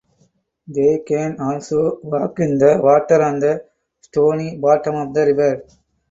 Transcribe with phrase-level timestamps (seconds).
[0.67, 3.63] They can also walk in the water on the
[4.01, 5.63] stony bottom of the river.